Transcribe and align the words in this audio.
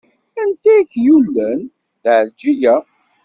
Anta 0.41 0.69
ay 0.73 0.83
k-yullen? 0.91 1.61
D 2.03 2.05
Ɛelǧiya. 2.17 2.75